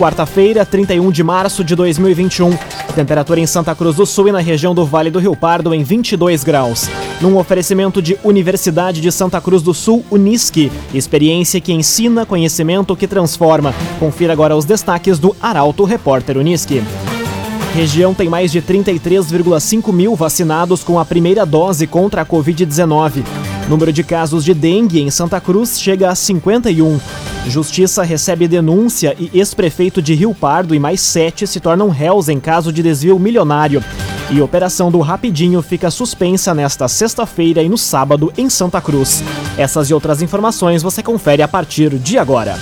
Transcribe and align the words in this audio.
quarta-feira, 0.00 0.64
31 0.64 1.12
de 1.12 1.22
março 1.22 1.62
de 1.62 1.76
2021. 1.76 2.56
Temperatura 2.94 3.38
em 3.38 3.46
Santa 3.46 3.74
Cruz 3.74 3.96
do 3.96 4.06
Sul 4.06 4.28
e 4.28 4.32
na 4.32 4.38
região 4.38 4.74
do 4.74 4.86
Vale 4.86 5.10
do 5.10 5.18
Rio 5.18 5.36
Pardo 5.36 5.74
em 5.74 5.82
22 5.82 6.42
graus. 6.42 6.88
Num 7.20 7.36
oferecimento 7.36 8.00
de 8.00 8.18
Universidade 8.24 8.98
de 8.98 9.12
Santa 9.12 9.42
Cruz 9.42 9.62
do 9.62 9.74
Sul, 9.74 10.02
Unisque. 10.10 10.72
Experiência 10.94 11.60
que 11.60 11.70
ensina, 11.70 12.24
conhecimento 12.24 12.96
que 12.96 13.06
transforma. 13.06 13.74
Confira 13.98 14.32
agora 14.32 14.56
os 14.56 14.64
destaques 14.64 15.18
do 15.18 15.36
Arauto 15.38 15.84
Repórter 15.84 16.38
Unisque. 16.38 16.82
Região 17.74 18.14
tem 18.14 18.28
mais 18.28 18.50
de 18.50 18.62
33,5 18.62 19.92
mil 19.92 20.16
vacinados 20.16 20.82
com 20.82 20.98
a 20.98 21.04
primeira 21.04 21.44
dose 21.44 21.86
contra 21.86 22.22
a 22.22 22.26
Covid-19. 22.26 23.22
Número 23.70 23.92
de 23.92 24.02
casos 24.02 24.44
de 24.44 24.52
dengue 24.52 25.00
em 25.00 25.12
Santa 25.12 25.40
Cruz 25.40 25.80
chega 25.80 26.10
a 26.10 26.14
51. 26.16 26.98
Justiça 27.46 28.02
recebe 28.02 28.48
denúncia 28.48 29.14
e 29.16 29.30
ex-prefeito 29.32 30.02
de 30.02 30.12
Rio 30.12 30.34
Pardo 30.34 30.74
e 30.74 30.80
mais 30.80 31.00
sete 31.00 31.46
se 31.46 31.60
tornam 31.60 31.88
réus 31.88 32.28
em 32.28 32.40
caso 32.40 32.72
de 32.72 32.82
desvio 32.82 33.16
milionário. 33.16 33.80
E 34.28 34.40
operação 34.40 34.90
do 34.90 34.98
Rapidinho 34.98 35.62
fica 35.62 35.88
suspensa 35.88 36.52
nesta 36.52 36.88
sexta-feira 36.88 37.62
e 37.62 37.68
no 37.68 37.78
sábado 37.78 38.32
em 38.36 38.50
Santa 38.50 38.80
Cruz. 38.80 39.22
Essas 39.56 39.88
e 39.88 39.94
outras 39.94 40.20
informações 40.20 40.82
você 40.82 41.00
confere 41.00 41.40
a 41.40 41.46
partir 41.46 41.96
de 41.96 42.18
agora. 42.18 42.58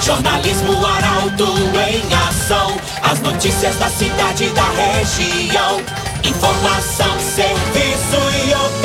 Jornalismo 0.00 0.72
Arauto 0.86 1.44
em 1.44 2.14
ação. 2.28 2.74
As 3.02 3.20
notícias 3.20 3.76
da 3.76 3.90
cidade 3.90 4.44
e 4.44 4.48
da 4.48 4.64
região. 4.70 5.82
Informação, 6.24 7.20
serviço 7.20 8.16
e. 8.42 8.75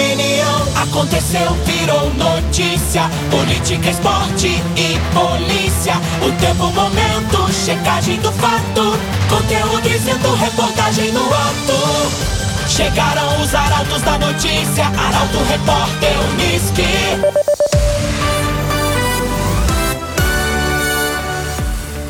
Aconteceu, 0.82 1.54
virou 1.64 2.12
notícia. 2.16 3.04
Política, 3.30 3.92
esporte 3.92 4.48
e 4.48 4.98
polícia. 5.14 5.94
O 6.26 6.32
tempo, 6.40 6.72
momento, 6.72 7.54
checagem 7.54 8.20
do 8.20 8.32
fato. 8.32 8.98
Conteúdo 9.30 9.88
dizendo, 9.88 10.34
reportagem 10.34 11.12
no 11.12 11.22
ato. 11.22 12.68
Chegaram 12.68 13.42
os 13.44 13.54
arautos 13.54 14.02
da 14.02 14.18
notícia. 14.18 14.86
Arauto, 14.88 15.38
repórter, 15.50 16.14
Unisque. 16.34 17.52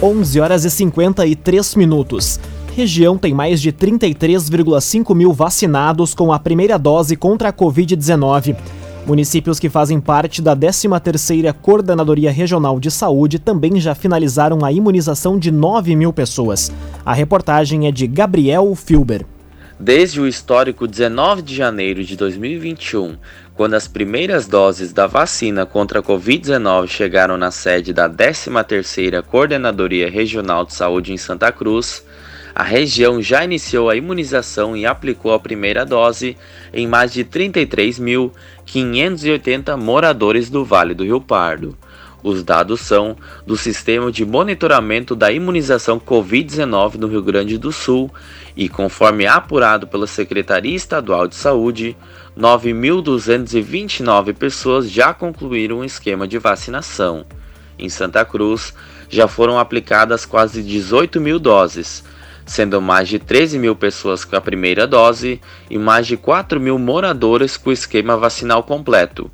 11 0.01 0.39
horas 0.39 0.63
e 0.63 0.71
53 0.71 1.75
minutos. 1.75 2.39
Região 2.75 3.17
tem 3.17 3.33
mais 3.33 3.61
de 3.61 3.73
33,5 3.73 5.13
mil 5.13 5.33
vacinados 5.33 6.13
com 6.13 6.31
a 6.31 6.39
primeira 6.39 6.79
dose 6.79 7.17
contra 7.17 7.49
a 7.49 7.53
Covid-19. 7.53 8.55
Municípios 9.05 9.59
que 9.59 9.69
fazem 9.69 9.99
parte 9.99 10.41
da 10.41 10.55
13ª 10.55 11.53
Coordenadoria 11.53 12.31
Regional 12.31 12.79
de 12.79 12.89
Saúde 12.89 13.39
também 13.39 13.77
já 13.77 13.93
finalizaram 13.93 14.63
a 14.63 14.71
imunização 14.71 15.37
de 15.37 15.51
9 15.51 15.97
mil 15.97 16.13
pessoas. 16.13 16.71
A 17.05 17.13
reportagem 17.13 17.87
é 17.87 17.91
de 17.91 18.07
Gabriel 18.07 18.73
Filber. 18.73 19.25
Desde 19.77 20.21
o 20.21 20.27
histórico 20.27 20.87
19 20.87 21.41
de 21.41 21.53
janeiro 21.53 22.03
de 22.05 22.15
2021, 22.15 23.17
quando 23.53 23.73
as 23.73 23.87
primeiras 23.87 24.47
doses 24.47 24.93
da 24.93 25.07
vacina 25.07 25.65
contra 25.65 25.99
a 25.99 26.03
Covid-19 26.03 26.87
chegaram 26.87 27.35
na 27.35 27.51
sede 27.51 27.91
da 27.91 28.09
13ª 28.09 29.21
Coordenadoria 29.23 30.09
Regional 30.09 30.65
de 30.65 30.73
Saúde 30.73 31.11
em 31.11 31.17
Santa 31.17 31.51
Cruz, 31.51 32.03
a 32.53 32.63
região 32.63 33.21
já 33.21 33.41
iniciou 33.43 33.89
a 33.89 33.95
imunização 33.95 34.75
e 34.75 34.85
aplicou 34.85 35.33
a 35.33 35.39
primeira 35.39 35.85
dose 35.85 36.35
em 36.73 36.85
mais 36.87 37.13
de 37.13 37.23
33.580 37.23 39.77
moradores 39.77 40.49
do 40.49 40.65
Vale 40.65 40.93
do 40.93 41.05
Rio 41.05 41.21
Pardo. 41.21 41.77
Os 42.23 42.43
dados 42.43 42.81
são 42.81 43.17
do 43.47 43.57
Sistema 43.57 44.11
de 44.11 44.23
Monitoramento 44.23 45.15
da 45.15 45.31
Imunização 45.31 45.99
Covid-19 45.99 46.93
no 46.95 47.07
Rio 47.07 47.23
Grande 47.23 47.57
do 47.57 47.71
Sul 47.71 48.11
e, 48.55 48.69
conforme 48.69 49.25
apurado 49.25 49.87
pela 49.87 50.05
Secretaria 50.05 50.75
Estadual 50.75 51.27
de 51.27 51.33
Saúde, 51.33 51.97
9.229 52.37 54.35
pessoas 54.35 54.87
já 54.89 55.15
concluíram 55.15 55.79
o 55.79 55.85
esquema 55.85 56.27
de 56.27 56.37
vacinação. 56.37 57.25
Em 57.79 57.89
Santa 57.89 58.23
Cruz, 58.23 58.71
já 59.09 59.27
foram 59.27 59.57
aplicadas 59.57 60.23
quase 60.23 60.61
18 60.61 61.19
mil 61.19 61.39
doses, 61.39 62.03
sendo 62.45 62.81
mais 62.81 63.07
de 63.07 63.19
13 63.19 63.57
mil 63.59 63.75
pessoas 63.75 64.25
com 64.25 64.35
a 64.35 64.41
primeira 64.41 64.87
dose 64.87 65.41
e 65.69 65.77
mais 65.77 66.07
de 66.07 66.17
4 66.17 66.59
mil 66.59 66.77
moradores 66.77 67.57
com 67.57 67.69
o 67.69 67.73
esquema 67.73 68.17
vacinal 68.17 68.63
completo 68.63 69.29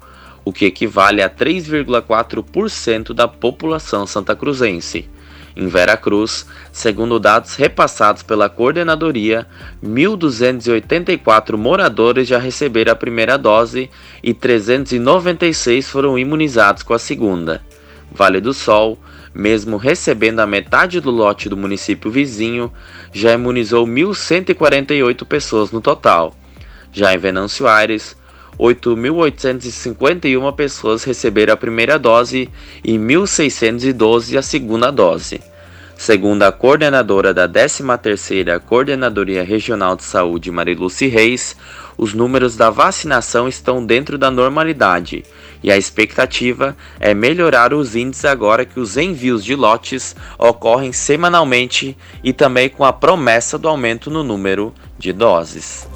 o 0.47 0.53
que 0.53 0.63
equivale 0.63 1.21
a 1.21 1.29
3,4% 1.29 3.13
da 3.13 3.27
população 3.27 4.07
santacruzense. 4.07 5.09
Em 5.53 5.67
Veracruz, 5.67 6.47
segundo 6.71 7.19
dados 7.19 7.55
repassados 7.55 8.23
pela 8.23 8.47
coordenadoria, 8.47 9.45
1.284 9.83 11.57
moradores 11.57 12.29
já 12.29 12.37
receberam 12.37 12.93
a 12.93 12.95
primeira 12.95 13.37
dose 13.37 13.89
e 14.23 14.33
396 14.33 15.89
foram 15.89 16.17
imunizados 16.17 16.81
com 16.81 16.93
a 16.93 16.99
segunda. 16.99 17.61
Vale 18.09 18.39
do 18.39 18.53
Sol, 18.53 18.97
mesmo 19.33 19.77
recebendo 19.77 20.39
a 20.39 20.47
metade 20.47 20.99
do 20.99 21.11
lote 21.11 21.49
do 21.49 21.57
município 21.57 22.09
vizinho, 22.11 22.71
já 23.11 23.33
imunizou 23.33 23.85
1.148 23.85 25.25
pessoas 25.25 25.71
no 25.71 25.81
total. 25.81 26.35
Já 26.91 27.13
em 27.13 27.17
Venâncio 27.17 27.67
Aires, 27.67 28.15
8.851 28.59 30.55
pessoas 30.55 31.03
receberam 31.03 31.53
a 31.53 31.57
primeira 31.57 31.99
dose 31.99 32.49
e 32.83 32.93
1.612 32.93 34.37
a 34.37 34.41
segunda 34.41 34.91
dose. 34.91 35.39
Segundo 35.97 36.43
a 36.43 36.51
coordenadora 36.51 37.33
da 37.33 37.49
13ª 37.49 38.59
Coordenadoria 38.59 39.43
Regional 39.43 39.95
de 39.95 40.03
Saúde, 40.03 40.51
Mariluce 40.51 41.07
Reis, 41.07 41.57
os 41.97 42.13
números 42.13 42.55
da 42.55 42.69
vacinação 42.69 43.47
estão 43.47 43.83
dentro 43.83 44.17
da 44.17 44.29
normalidade 44.29 45.23
e 45.63 45.71
a 45.71 45.77
expectativa 45.77 46.77
é 46.99 47.15
melhorar 47.15 47.73
os 47.73 47.95
índices 47.95 48.25
agora 48.25 48.63
que 48.63 48.79
os 48.79 48.95
envios 48.95 49.43
de 49.43 49.55
lotes 49.55 50.15
ocorrem 50.37 50.93
semanalmente 50.93 51.97
e 52.23 52.31
também 52.31 52.69
com 52.69 52.85
a 52.85 52.93
promessa 52.93 53.57
do 53.57 53.67
aumento 53.67 54.11
no 54.11 54.23
número 54.23 54.73
de 54.99 55.11
doses. 55.11 55.87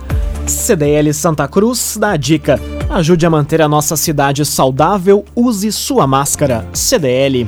CDL 0.47 1.13
Santa 1.13 1.47
Cruz 1.47 1.95
dá 1.99 2.11
a 2.11 2.17
dica: 2.17 2.59
ajude 2.89 3.25
a 3.25 3.29
manter 3.29 3.61
a 3.61 3.69
nossa 3.69 3.95
cidade 3.95 4.43
saudável, 4.45 5.23
use 5.35 5.71
sua 5.71 6.07
máscara. 6.07 6.67
CDL. 6.73 7.47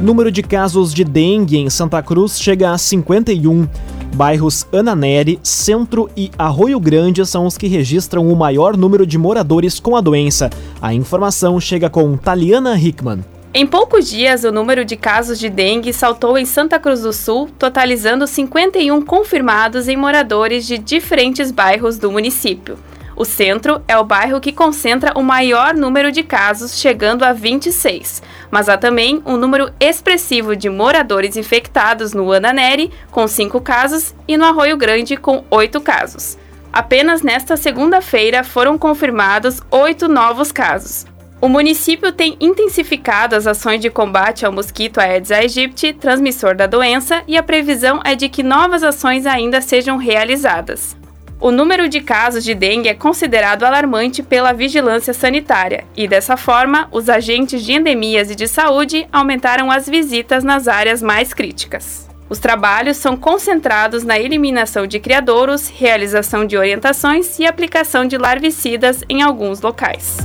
Número 0.00 0.30
de 0.30 0.42
casos 0.42 0.92
de 0.92 1.04
dengue 1.04 1.56
em 1.56 1.70
Santa 1.70 2.02
Cruz 2.02 2.38
chega 2.38 2.72
a 2.72 2.78
51. 2.78 3.66
Bairros 4.14 4.66
Ananeri, 4.72 5.38
Centro 5.42 6.10
e 6.16 6.30
Arroio 6.36 6.78
Grande 6.80 7.24
são 7.24 7.46
os 7.46 7.56
que 7.56 7.68
registram 7.68 8.28
o 8.28 8.36
maior 8.36 8.76
número 8.76 9.06
de 9.06 9.16
moradores 9.16 9.78
com 9.78 9.96
a 9.96 10.00
doença. 10.00 10.50
A 10.82 10.92
informação 10.92 11.60
chega 11.60 11.88
com 11.88 12.16
Taliana 12.16 12.76
Hickman. 12.76 13.24
Em 13.56 13.64
poucos 13.64 14.10
dias, 14.10 14.42
o 14.42 14.50
número 14.50 14.84
de 14.84 14.96
casos 14.96 15.38
de 15.38 15.48
dengue 15.48 15.92
saltou 15.92 16.36
em 16.36 16.44
Santa 16.44 16.76
Cruz 16.78 17.02
do 17.02 17.12
Sul, 17.12 17.48
totalizando 17.56 18.26
51 18.26 19.00
confirmados 19.02 19.86
em 19.86 19.96
moradores 19.96 20.66
de 20.66 20.76
diferentes 20.76 21.52
bairros 21.52 21.98
do 21.98 22.10
município. 22.10 22.76
O 23.16 23.24
centro 23.24 23.82
é 23.86 23.96
o 23.96 24.04
bairro 24.04 24.40
que 24.40 24.52
concentra 24.52 25.12
o 25.16 25.22
maior 25.22 25.74
número 25.74 26.10
de 26.10 26.22
casos, 26.22 26.78
chegando 26.78 27.24
a 27.24 27.32
26, 27.32 28.22
mas 28.50 28.68
há 28.68 28.76
também 28.76 29.22
um 29.24 29.36
número 29.36 29.70
expressivo 29.78 30.56
de 30.56 30.68
moradores 30.68 31.36
infectados 31.36 32.12
no 32.12 32.32
Ananeri, 32.32 32.90
com 33.10 33.26
5 33.26 33.60
casos, 33.60 34.14
e 34.26 34.36
no 34.36 34.44
Arroio 34.44 34.76
Grande, 34.76 35.16
com 35.16 35.44
8 35.50 35.80
casos. 35.80 36.36
Apenas 36.72 37.22
nesta 37.22 37.56
segunda-feira 37.56 38.42
foram 38.42 38.76
confirmados 38.76 39.60
oito 39.70 40.08
novos 40.08 40.50
casos, 40.50 41.06
o 41.44 41.48
município 41.48 42.10
tem 42.10 42.38
intensificado 42.40 43.36
as 43.36 43.46
ações 43.46 43.78
de 43.78 43.90
combate 43.90 44.46
ao 44.46 44.50
mosquito 44.50 44.98
Aedes 44.98 45.30
aegypti, 45.30 45.92
transmissor 45.92 46.56
da 46.56 46.66
doença, 46.66 47.22
e 47.28 47.36
a 47.36 47.42
previsão 47.42 48.00
é 48.02 48.14
de 48.14 48.30
que 48.30 48.42
novas 48.42 48.82
ações 48.82 49.26
ainda 49.26 49.60
sejam 49.60 49.98
realizadas. 49.98 50.96
O 51.40 51.50
número 51.50 51.88
de 51.88 52.00
casos 52.00 52.44
de 52.44 52.54
dengue 52.54 52.88
é 52.88 52.94
considerado 52.94 53.64
alarmante 53.64 54.22
pela 54.22 54.52
vigilância 54.52 55.12
sanitária, 55.12 55.84
e 55.96 56.08
dessa 56.08 56.36
forma, 56.36 56.88
os 56.90 57.08
agentes 57.08 57.62
de 57.62 57.72
endemias 57.72 58.30
e 58.30 58.34
de 58.34 58.48
saúde 58.48 59.06
aumentaram 59.12 59.70
as 59.70 59.88
visitas 59.88 60.42
nas 60.44 60.68
áreas 60.68 61.02
mais 61.02 61.34
críticas. 61.34 62.08
Os 62.28 62.38
trabalhos 62.38 62.96
são 62.96 63.16
concentrados 63.16 64.02
na 64.02 64.18
eliminação 64.18 64.86
de 64.86 64.98
criadouros, 64.98 65.68
realização 65.68 66.46
de 66.46 66.56
orientações 66.56 67.38
e 67.38 67.46
aplicação 67.46 68.06
de 68.06 68.16
larvicidas 68.16 69.02
em 69.08 69.22
alguns 69.22 69.60
locais. 69.60 70.18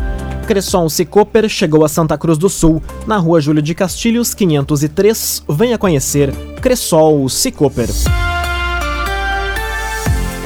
Cresson 0.47 0.89
Cicoper 0.89 1.47
chegou 1.47 1.83
a 1.83 1.89
Santa 1.89 2.17
Cruz 2.17 2.37
do 2.37 2.49
Sul, 2.49 2.81
na 3.05 3.17
rua 3.17 3.41
Júlio 3.41 3.61
de 3.61 3.75
Castilhos, 3.75 4.33
503. 4.33 5.43
Venha 5.49 5.77
conhecer 5.77 6.33
Cressol 6.61 7.27
Cicoper. 7.29 7.89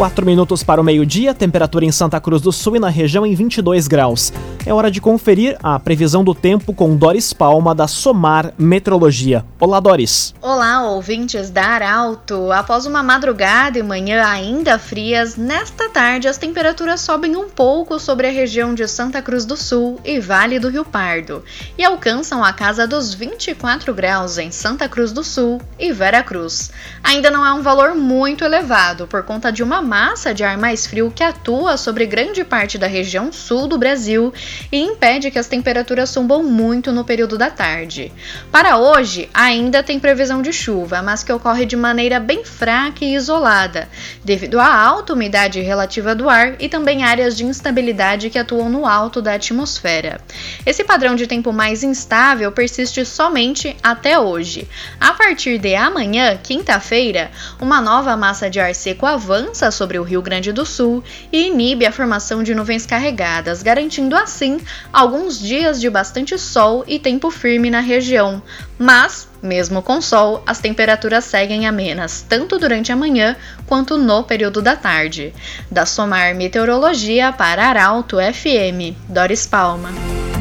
4 0.03 0.25
minutos 0.25 0.63
para 0.63 0.81
o 0.81 0.83
meio-dia, 0.83 1.33
temperatura 1.33 1.85
em 1.85 1.91
Santa 1.91 2.19
Cruz 2.19 2.41
do 2.41 2.51
Sul 2.51 2.75
e 2.75 2.79
na 2.79 2.89
região 2.89 3.25
em 3.25 3.33
22 3.33 3.87
graus. 3.87 4.33
É 4.65 4.73
hora 4.73 4.91
de 4.91 4.99
conferir 4.99 5.57
a 5.63 5.79
previsão 5.79 6.25
do 6.25 6.35
tempo 6.35 6.73
com 6.73 6.93
Doris 6.95 7.31
Palma 7.31 7.73
da 7.73 7.87
Somar 7.87 8.53
Metrologia. 8.57 9.45
Olá, 9.57 9.79
Doris. 9.79 10.33
Olá, 10.41 10.83
ouvintes 10.83 11.49
da 11.49 11.63
Arauto. 11.65 12.51
Após 12.51 12.85
uma 12.85 13.01
madrugada 13.01 13.79
e 13.79 13.83
manhã 13.83 14.25
ainda 14.25 14.77
frias, 14.77 15.37
nesta 15.37 15.89
tarde 15.89 16.27
as 16.27 16.37
temperaturas 16.37 16.99
sobem 16.99 17.37
um 17.37 17.47
pouco 17.47 17.97
sobre 17.97 18.27
a 18.27 18.31
região 18.31 18.73
de 18.73 18.85
Santa 18.89 19.21
Cruz 19.21 19.45
do 19.45 19.55
Sul 19.55 20.01
e 20.03 20.19
Vale 20.19 20.59
do 20.59 20.67
Rio 20.69 20.83
Pardo 20.83 21.43
e 21.77 21.83
alcançam 21.83 22.43
a 22.43 22.51
casa 22.51 22.85
dos 22.85 23.13
24 23.13 23.93
graus 23.93 24.37
em 24.37 24.51
Santa 24.51 24.89
Cruz 24.89 25.13
do 25.13 25.23
Sul 25.23 25.61
e 25.79 25.93
Vera 25.93 26.23
Cruz. 26.23 26.71
Ainda 27.01 27.31
não 27.31 27.45
é 27.45 27.53
um 27.53 27.61
valor 27.61 27.95
muito 27.95 28.43
elevado 28.43 29.07
por 29.07 29.23
conta 29.23 29.49
de 29.49 29.63
uma 29.63 29.81
massa 29.93 30.33
de 30.33 30.43
ar 30.43 30.57
mais 30.57 30.87
frio 30.87 31.13
que 31.15 31.21
atua 31.21 31.77
sobre 31.77 32.07
grande 32.07 32.43
parte 32.43 32.79
da 32.79 32.87
região 32.87 33.31
sul 33.31 33.67
do 33.67 33.77
Brasil 33.77 34.33
e 34.71 34.79
impede 34.79 35.29
que 35.29 35.37
as 35.37 35.45
temperaturas 35.45 36.09
sumbam 36.09 36.41
muito 36.41 36.91
no 36.91 37.05
período 37.05 37.37
da 37.37 37.51
tarde. 37.51 38.11
Para 38.51 38.77
hoje, 38.77 39.29
ainda 39.31 39.83
tem 39.83 39.99
previsão 39.99 40.41
de 40.41 40.51
chuva, 40.51 41.03
mas 41.03 41.23
que 41.23 41.31
ocorre 41.31 41.63
de 41.63 41.75
maneira 41.75 42.19
bem 42.19 42.43
fraca 42.43 43.05
e 43.05 43.13
isolada, 43.13 43.87
devido 44.25 44.59
à 44.59 44.75
alta 44.75 45.13
umidade 45.13 45.61
relativa 45.61 46.15
do 46.15 46.27
ar 46.27 46.55
e 46.59 46.67
também 46.67 47.03
áreas 47.03 47.37
de 47.37 47.45
instabilidade 47.45 48.31
que 48.31 48.39
atuam 48.39 48.71
no 48.71 48.87
alto 48.87 49.21
da 49.21 49.35
atmosfera. 49.35 50.19
Esse 50.65 50.83
padrão 50.83 51.13
de 51.13 51.27
tempo 51.27 51.53
mais 51.53 51.83
instável 51.83 52.51
persiste 52.51 53.05
somente 53.05 53.77
até 53.83 54.17
hoje. 54.17 54.67
A 54.99 55.13
partir 55.13 55.59
de 55.59 55.75
amanhã, 55.75 56.35
quinta-feira, 56.41 57.29
uma 57.61 57.79
nova 57.79 58.17
massa 58.17 58.49
de 58.49 58.59
ar 58.59 58.73
seco 58.73 59.05
avança 59.05 59.69
sobre 59.73 59.99
o 59.99 60.03
Rio 60.03 60.21
Grande 60.21 60.53
do 60.53 60.65
Sul 60.65 61.03
e 61.31 61.47
inibe 61.47 61.85
a 61.85 61.91
formação 61.91 62.41
de 62.41 62.55
nuvens 62.55 62.85
carregadas, 62.85 63.61
garantindo 63.61 64.15
assim 64.15 64.59
alguns 64.91 65.39
dias 65.39 65.81
de 65.81 65.89
bastante 65.89 66.37
sol 66.37 66.83
e 66.87 66.97
tempo 66.97 67.29
firme 67.29 67.69
na 67.69 67.79
região. 67.81 68.41
Mas, 68.77 69.27
mesmo 69.41 69.81
com 69.81 70.01
sol, 70.01 70.43
as 70.45 70.59
temperaturas 70.59 71.25
seguem 71.25 71.67
amenas, 71.67 72.25
tanto 72.27 72.57
durante 72.57 72.91
a 72.91 72.95
manhã 72.95 73.35
quanto 73.65 73.97
no 73.97 74.23
período 74.23 74.61
da 74.61 74.75
tarde. 74.75 75.33
Da 75.69 75.85
Somar 75.85 76.35
Meteorologia 76.35 77.31
para 77.31 77.67
Arauto 77.67 78.17
FM, 78.17 78.95
Doris 79.09 79.45
Palma. 79.45 79.89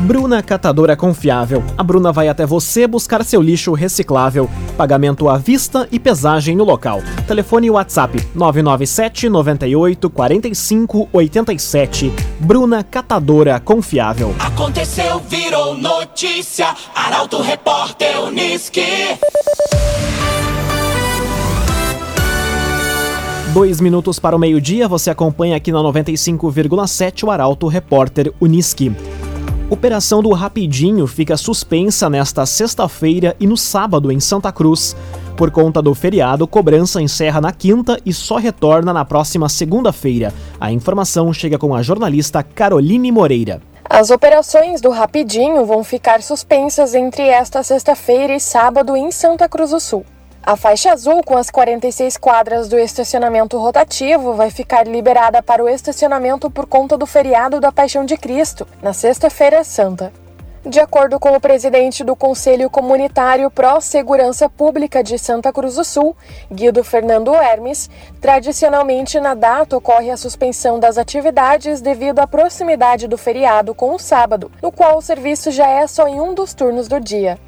Bruna 0.02 0.42
Catadora 0.42 0.96
Confiável. 0.96 1.62
A 1.78 1.82
Bruna 1.84 2.10
vai 2.10 2.26
até 2.26 2.44
você 2.44 2.88
buscar 2.88 3.24
seu 3.24 3.40
lixo 3.40 3.72
reciclável. 3.72 4.50
Pagamento 4.76 5.28
à 5.28 5.38
vista 5.38 5.86
e 5.92 6.00
pesagem 6.00 6.56
no 6.56 6.64
local. 6.64 7.00
Telefone 7.28 7.68
e 7.68 7.70
WhatsApp 7.70 8.18
997 8.34 9.28
98 9.28 10.10
45 10.10 11.08
87. 11.12 12.12
Bruna 12.40 12.82
Catadora 12.82 13.60
Confiável. 13.60 14.34
Aconteceu, 14.40 15.20
virou 15.20 15.78
notícia. 15.78 16.74
Arauto 16.92 17.40
Repórter 17.40 18.24
Uniski. 18.24 18.82
Dois 23.54 23.80
minutos 23.80 24.18
para 24.18 24.34
o 24.34 24.38
meio-dia, 24.38 24.88
você 24.88 25.10
acompanha 25.10 25.56
aqui 25.56 25.70
na 25.70 25.78
95,7 25.78 27.22
o 27.22 27.30
Arauto 27.30 27.68
Repórter 27.68 28.32
Uniski. 28.40 28.90
Operação 29.72 30.22
do 30.22 30.30
Rapidinho 30.32 31.06
fica 31.06 31.34
suspensa 31.34 32.10
nesta 32.10 32.44
sexta-feira 32.44 33.34
e 33.40 33.46
no 33.46 33.56
sábado 33.56 34.12
em 34.12 34.20
Santa 34.20 34.52
Cruz. 34.52 34.94
Por 35.34 35.50
conta 35.50 35.80
do 35.80 35.94
feriado, 35.94 36.46
cobrança 36.46 37.00
encerra 37.00 37.40
na 37.40 37.52
quinta 37.54 37.98
e 38.04 38.12
só 38.12 38.36
retorna 38.36 38.92
na 38.92 39.02
próxima 39.02 39.48
segunda-feira. 39.48 40.30
A 40.60 40.70
informação 40.70 41.32
chega 41.32 41.56
com 41.56 41.74
a 41.74 41.80
jornalista 41.80 42.42
Caroline 42.42 43.10
Moreira. 43.10 43.62
As 43.88 44.10
operações 44.10 44.82
do 44.82 44.90
Rapidinho 44.90 45.64
vão 45.64 45.82
ficar 45.82 46.20
suspensas 46.20 46.94
entre 46.94 47.22
esta 47.22 47.62
sexta-feira 47.62 48.34
e 48.34 48.40
sábado 48.40 48.94
em 48.94 49.10
Santa 49.10 49.48
Cruz 49.48 49.70
do 49.70 49.80
Sul. 49.80 50.04
A 50.44 50.56
faixa 50.56 50.90
azul 50.90 51.22
com 51.22 51.36
as 51.36 51.50
46 51.50 52.16
quadras 52.16 52.68
do 52.68 52.76
estacionamento 52.76 53.56
rotativo 53.58 54.34
vai 54.34 54.50
ficar 54.50 54.88
liberada 54.88 55.40
para 55.40 55.62
o 55.62 55.68
estacionamento 55.68 56.50
por 56.50 56.66
conta 56.66 56.98
do 56.98 57.06
feriado 57.06 57.60
da 57.60 57.70
Paixão 57.70 58.04
de 58.04 58.16
Cristo, 58.16 58.66
na 58.82 58.92
Sexta-feira 58.92 59.62
Santa. 59.62 60.12
De 60.66 60.80
acordo 60.80 61.20
com 61.20 61.30
o 61.30 61.40
presidente 61.40 62.02
do 62.02 62.16
Conselho 62.16 62.68
Comunitário 62.68 63.48
Pró 63.52 63.78
Segurança 63.78 64.48
Pública 64.48 65.00
de 65.00 65.16
Santa 65.16 65.52
Cruz 65.52 65.76
do 65.76 65.84
Sul, 65.84 66.16
Guido 66.52 66.82
Fernando 66.82 67.32
Hermes, 67.36 67.88
tradicionalmente 68.20 69.20
na 69.20 69.34
data 69.34 69.76
ocorre 69.76 70.10
a 70.10 70.16
suspensão 70.16 70.80
das 70.80 70.98
atividades 70.98 71.80
devido 71.80 72.18
à 72.18 72.26
proximidade 72.26 73.06
do 73.06 73.16
feriado 73.16 73.76
com 73.76 73.94
o 73.94 73.98
sábado, 73.98 74.50
no 74.60 74.72
qual 74.72 74.98
o 74.98 75.02
serviço 75.02 75.52
já 75.52 75.68
é 75.68 75.86
só 75.86 76.08
em 76.08 76.20
um 76.20 76.34
dos 76.34 76.52
turnos 76.52 76.88
do 76.88 76.98
dia. 76.98 77.38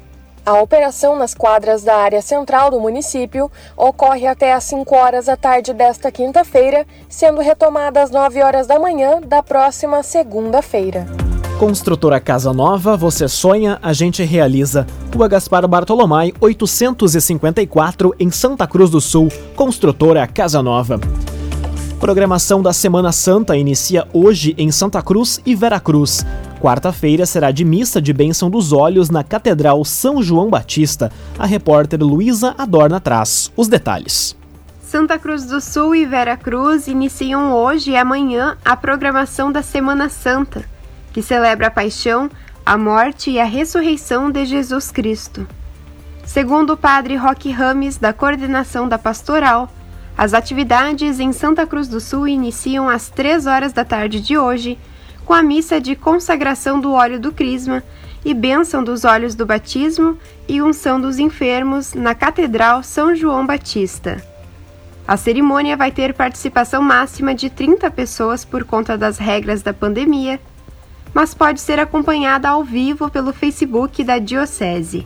A 0.45 0.61
operação 0.61 1.17
nas 1.17 1.33
quadras 1.33 1.83
da 1.83 1.95
área 1.95 2.21
central 2.21 2.69
do 2.69 2.79
município 2.79 3.49
ocorre 3.75 4.27
até 4.27 4.53
às 4.53 4.63
5 4.65 4.95
horas 4.95 5.25
da 5.25 5.35
tarde 5.35 5.73
desta 5.73 6.11
quinta-feira, 6.11 6.85
sendo 7.09 7.41
retomada 7.41 8.03
às 8.03 8.11
9 8.11 8.43
horas 8.43 8.67
da 8.67 8.77
manhã 8.77 9.19
da 9.19 9.41
próxima 9.41 10.03
segunda-feira. 10.03 11.07
Construtora 11.57 12.19
Casa 12.19 12.53
Nova, 12.53 12.95
você 12.95 13.27
sonha, 13.27 13.79
a 13.81 13.91
gente 13.91 14.21
realiza. 14.21 14.85
Rua 15.11 15.27
Gaspar 15.27 15.67
Bartolomai, 15.67 16.31
854, 16.39 18.13
em 18.19 18.29
Santa 18.29 18.67
Cruz 18.67 18.91
do 18.91 19.01
Sul. 19.01 19.29
Construtora 19.55 20.27
Casa 20.27 20.61
Nova. 20.61 20.99
Programação 21.99 22.61
da 22.61 22.71
Semana 22.71 23.11
Santa 23.11 23.57
inicia 23.57 24.07
hoje 24.13 24.53
em 24.59 24.71
Santa 24.71 25.01
Cruz 25.01 25.41
e 25.43 25.55
Veracruz. 25.55 26.23
Quarta-feira 26.65 27.27
será 27.27 27.51
de 27.51 27.63
missa 27.63 28.01
de 28.01 28.11
bênção 28.11 28.49
dos 28.49 28.73
olhos 28.73 29.11
na 29.11 29.23
Catedral 29.23 29.85
São 29.85 30.23
João 30.23 30.49
Batista. 30.49 31.11
A 31.37 31.45
repórter 31.45 32.01
Luísa 32.01 32.55
Adorna 32.57 32.99
traz 32.99 33.51
os 33.55 33.67
detalhes. 33.67 34.35
Santa 34.81 35.19
Cruz 35.19 35.45
do 35.45 35.61
Sul 35.61 35.93
e 35.93 36.07
Vera 36.07 36.35
Cruz 36.35 36.87
iniciam 36.87 37.53
hoje 37.53 37.91
e 37.91 37.95
amanhã 37.95 38.57
a 38.65 38.75
programação 38.75 39.51
da 39.51 39.61
Semana 39.61 40.09
Santa, 40.09 40.65
que 41.13 41.21
celebra 41.21 41.67
a 41.67 41.69
paixão, 41.69 42.31
a 42.65 42.75
morte 42.75 43.29
e 43.29 43.39
a 43.39 43.45
ressurreição 43.45 44.31
de 44.31 44.43
Jesus 44.43 44.89
Cristo. 44.89 45.47
Segundo 46.25 46.73
o 46.73 46.77
padre 46.77 47.15
Roque 47.15 47.51
Rames, 47.51 47.99
da 47.99 48.11
coordenação 48.11 48.89
da 48.89 48.97
pastoral, 48.97 49.71
as 50.17 50.33
atividades 50.33 51.19
em 51.19 51.31
Santa 51.31 51.67
Cruz 51.67 51.87
do 51.87 51.99
Sul 51.99 52.27
iniciam 52.27 52.89
às 52.89 53.07
3 53.07 53.45
horas 53.45 53.71
da 53.71 53.85
tarde 53.85 54.19
de 54.19 54.35
hoje, 54.35 54.79
com 55.25 55.33
a 55.33 55.41
missa 55.41 55.81
de 55.81 55.95
consagração 55.95 56.79
do 56.79 56.93
óleo 56.93 57.19
do 57.19 57.31
crisma 57.31 57.83
e 58.23 58.33
bênção 58.33 58.83
dos 58.83 59.03
óleos 59.03 59.35
do 59.35 59.45
batismo 59.45 60.17
e 60.47 60.61
unção 60.61 61.01
dos 61.01 61.19
enfermos 61.19 61.93
na 61.93 62.15
Catedral 62.15 62.83
São 62.83 63.15
João 63.15 63.45
Batista. 63.45 64.23
A 65.07 65.17
cerimônia 65.17 65.75
vai 65.75 65.91
ter 65.91 66.13
participação 66.13 66.81
máxima 66.81 67.35
de 67.35 67.49
30 67.49 67.91
pessoas 67.91 68.45
por 68.45 68.63
conta 68.63 68.97
das 68.97 69.17
regras 69.17 69.61
da 69.61 69.73
pandemia, 69.73 70.39
mas 71.13 71.33
pode 71.33 71.61
ser 71.61 71.79
acompanhada 71.79 72.49
ao 72.49 72.63
vivo 72.63 73.09
pelo 73.09 73.33
Facebook 73.33 74.03
da 74.03 74.17
Diocese. 74.17 75.05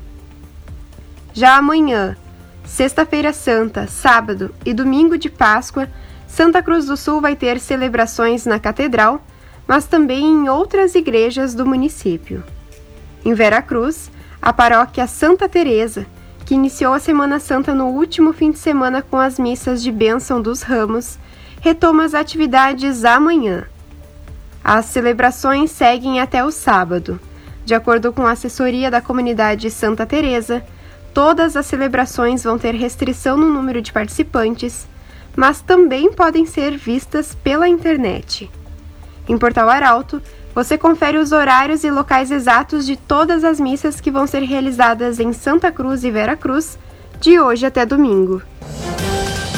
Já 1.34 1.58
amanhã, 1.58 2.16
Sexta-feira 2.66 3.34
Santa, 3.34 3.88
sábado 3.88 4.54
e 4.64 4.74
domingo 4.74 5.18
de 5.18 5.30
Páscoa, 5.30 5.90
Santa 6.28 6.62
Cruz 6.62 6.86
do 6.86 6.96
Sul 6.96 7.20
vai 7.20 7.36
ter 7.36 7.60
celebrações 7.60 8.46
na 8.46 8.60
Catedral, 8.60 9.22
mas 9.70 9.86
também 9.86 10.26
em 10.26 10.50
outras 10.50 10.96
igrejas 10.96 11.54
do 11.54 11.66
município. 11.66 12.44
Em 13.24 13.34
Vera 13.34 13.62
Cruz, 13.62 14.12
a 14.42 14.52
paróquia 14.52 15.06
Santa 15.06 15.48
Teresa, 15.48 16.06
que 16.46 16.56
iniciou 16.56 16.94
a 16.94 17.00
Semana 17.00 17.40
Santa 17.40 17.76
no 17.76 17.86
último 17.86 18.34
fim 18.34 18.52
de 18.52 18.58
semana 18.58 19.02
com 19.02 19.18
as 19.18 19.38
missas 19.38 19.82
de 19.82 19.92
bênção 19.92 20.42
dos 20.42 20.64
ramos, 20.64 21.20
retoma 21.62 22.04
as 22.04 22.14
atividades 22.14 23.06
amanhã. 23.06 23.66
As 24.64 24.86
celebrações 24.86 25.70
seguem 25.70 26.20
até 26.20 26.44
o 26.44 26.52
sábado. 26.52 27.20
De 27.64 27.76
acordo 27.76 28.12
com 28.12 28.26
a 28.26 28.32
assessoria 28.32 28.90
da 28.90 29.00
comunidade 29.00 29.70
Santa 29.70 30.06
Teresa, 30.06 30.66
Todas 31.14 31.58
as 31.58 31.66
celebrações 31.66 32.44
vão 32.44 32.58
ter 32.58 32.76
restrição 32.76 33.36
no 33.36 33.50
número 33.50 33.82
de 33.82 33.92
participantes, 33.92 34.88
mas 35.36 35.62
também 35.62 36.14
podem 36.14 36.46
ser 36.46 36.78
vistas 36.78 37.36
pela 37.36 37.68
internet. 37.68 38.50
Em 39.30 39.38
Portal 39.38 39.70
Arauto, 39.70 40.20
você 40.56 40.76
confere 40.76 41.20
os 41.20 41.32
horários 41.32 41.84
e 41.84 41.92
locais 41.92 42.32
exatos 42.32 42.84
de 42.84 42.96
todas 42.96 43.44
as 43.44 43.60
missas 43.60 44.02
que 44.02 44.10
vão 44.10 44.26
ser 44.26 44.42
realizadas 44.42 45.20
em 45.20 45.32
Santa 45.32 45.72
Cruz 45.72 46.04
e 46.04 46.10
Vera 46.10 46.36
Cruz, 46.36 46.80
de 47.22 47.40
hoje 47.40 47.64
até 47.64 47.86
domingo. 47.86 48.42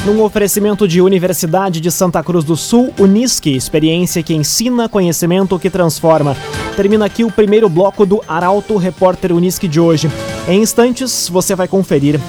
Num 0.04 0.22
oferecimento 0.22 0.86
de 0.86 1.00
Universidade 1.00 1.80
de 1.80 1.90
Santa 1.90 2.22
Cruz 2.22 2.44
do 2.44 2.54
Sul, 2.54 2.92
Unisque, 2.98 3.56
experiência 3.56 4.22
que 4.22 4.34
ensina, 4.34 4.90
conhecimento 4.90 5.58
que 5.58 5.70
transforma. 5.70 6.36
Termina 6.76 7.06
aqui 7.06 7.24
o 7.24 7.32
primeiro 7.32 7.68
bloco 7.68 8.04
do 8.04 8.20
Arauto 8.28 8.76
Repórter 8.76 9.32
Unisque 9.32 9.66
de 9.66 9.80
hoje. 9.80 10.10
Em 10.46 10.60
instantes, 10.60 11.30
você 11.30 11.54
vai 11.54 11.66
conferir 11.66 12.20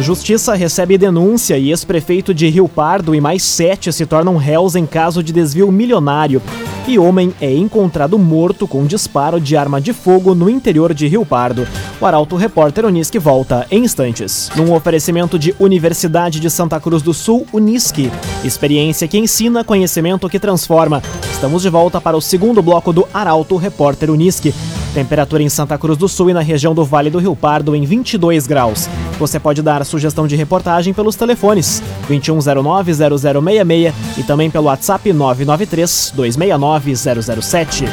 Justiça 0.00 0.54
recebe 0.54 0.96
denúncia 0.96 1.58
e 1.58 1.70
ex-prefeito 1.70 2.32
de 2.32 2.48
Rio 2.48 2.68
Pardo 2.68 3.16
e 3.16 3.20
mais 3.20 3.42
sete 3.42 3.92
se 3.92 4.06
tornam 4.06 4.36
réus 4.36 4.76
em 4.76 4.86
caso 4.86 5.24
de 5.24 5.32
desvio 5.32 5.72
milionário. 5.72 6.40
E 6.88 6.98
homem 6.98 7.34
é 7.38 7.54
encontrado 7.54 8.18
morto 8.18 8.66
com 8.66 8.86
disparo 8.86 9.38
de 9.38 9.54
arma 9.54 9.78
de 9.78 9.92
fogo 9.92 10.34
no 10.34 10.48
interior 10.48 10.94
de 10.94 11.06
Rio 11.06 11.22
Pardo. 11.22 11.68
O 12.00 12.06
Arauto 12.06 12.34
Repórter 12.34 12.86
Unisque 12.86 13.18
volta 13.18 13.66
em 13.70 13.84
instantes. 13.84 14.50
Num 14.56 14.72
oferecimento 14.72 15.38
de 15.38 15.54
Universidade 15.60 16.40
de 16.40 16.48
Santa 16.48 16.80
Cruz 16.80 17.02
do 17.02 17.12
Sul, 17.12 17.46
Unisque. 17.52 18.10
Experiência 18.42 19.06
que 19.06 19.18
ensina, 19.18 19.62
conhecimento 19.62 20.30
que 20.30 20.40
transforma. 20.40 21.02
Estamos 21.30 21.60
de 21.60 21.68
volta 21.68 22.00
para 22.00 22.16
o 22.16 22.22
segundo 22.22 22.62
bloco 22.62 22.90
do 22.90 23.06
Arauto 23.12 23.58
Repórter 23.58 24.08
Unisque. 24.08 24.54
Temperatura 24.94 25.42
em 25.42 25.48
Santa 25.48 25.76
Cruz 25.76 25.98
do 25.98 26.08
Sul 26.08 26.30
e 26.30 26.34
na 26.34 26.40
região 26.40 26.72
do 26.74 26.84
Vale 26.84 27.10
do 27.10 27.18
Rio 27.18 27.36
Pardo 27.36 27.76
em 27.76 27.84
22 27.84 28.46
graus. 28.46 28.88
Você 29.18 29.38
pode 29.38 29.60
dar 29.62 29.84
sugestão 29.84 30.26
de 30.26 30.34
reportagem 30.36 30.94
pelos 30.94 31.16
telefones 31.16 31.82
2109-0066 32.08 33.92
e 34.16 34.22
também 34.22 34.50
pelo 34.50 34.64
WhatsApp 34.66 35.10
993-269-007. 35.10 37.84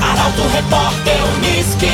Arauto 0.00 0.42
Repórter 0.52 1.16
Unisque. 1.36 1.88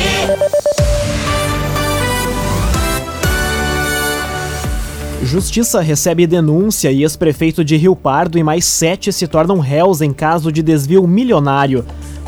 Justiça 5.23 5.79
recebe 5.81 6.27
denúncia 6.27 6.91
e 6.91 7.01
ex-prefeito 7.01 7.63
de 7.63 7.75
Rio 7.75 7.95
Pardo 7.95 8.37
e 8.37 8.43
mais 8.43 8.63
sete 8.63 9.11
se 9.11 9.25
tornam 9.27 9.57
réus 9.59 10.01
em 10.01 10.13
caso 10.13 10.51
de 10.51 10.61
desvio 10.61 11.07
milionário. 11.07 11.83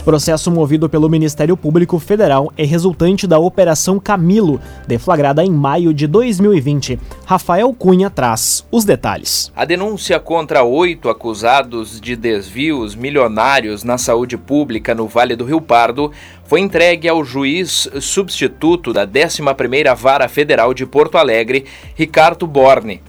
Processo 0.08 0.50
movido 0.50 0.88
pelo 0.88 1.10
Ministério 1.10 1.58
Público 1.58 2.00
Federal 2.00 2.50
é 2.58 2.64
resultante 2.64 3.28
da 3.28 3.40
Operação 3.40 4.00
Camilo, 4.00 4.58
deflagrada 4.88 5.44
em 5.44 5.52
maio 5.52 5.94
de 5.94 6.08
2020. 6.08 6.98
Rafael 7.26 7.74
Cunha 7.74 8.10
traz 8.10 8.66
os 8.72 8.86
detalhes. 8.86 9.52
A 9.54 9.66
denúncia 9.66 10.18
contra 10.18 10.64
oito 10.64 11.10
acusados 11.10 12.00
de 12.00 12.16
desvios 12.16 12.96
milionários 12.96 13.84
na 13.84 13.98
saúde 13.98 14.38
pública 14.38 14.96
no 14.96 15.10
Vale 15.10 15.36
do 15.36 15.44
Rio 15.44 15.60
Pardo 15.60 16.14
foi 16.46 16.62
entregue 16.62 17.10
ao 17.10 17.22
juiz 17.26 17.90
substituto 18.00 18.94
da 18.94 19.06
11ª 19.06 19.94
Vara 19.94 20.30
Federal 20.30 20.74
de 20.74 20.86
Porto 20.86 21.18
Alegre, 21.18 21.66
Ricardo 21.96 22.48
Borne. 22.48 23.02